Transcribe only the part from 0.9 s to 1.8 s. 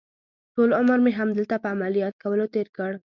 مې همدلته په